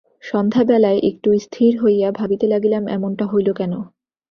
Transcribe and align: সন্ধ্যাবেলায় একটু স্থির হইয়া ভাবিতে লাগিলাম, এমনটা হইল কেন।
সন্ধ্যাবেলায় 0.23 0.99
একটু 1.03 1.29
স্থির 1.39 1.71
হইয়া 1.81 2.09
ভাবিতে 2.11 2.45
লাগিলাম, 2.47 2.83
এমনটা 2.87 3.25
হইল 3.25 3.47
কেন। 3.53 3.73